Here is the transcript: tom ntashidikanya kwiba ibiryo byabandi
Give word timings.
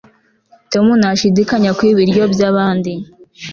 tom 0.71 0.85
ntashidikanya 0.99 1.71
kwiba 1.77 1.99
ibiryo 2.01 2.23
byabandi 2.33 2.93